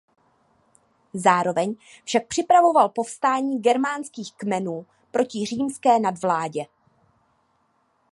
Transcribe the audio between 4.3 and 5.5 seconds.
kmenů proti